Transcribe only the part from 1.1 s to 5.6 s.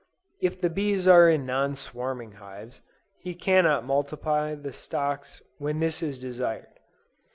in non swarming hives, he cannot multiply the stocks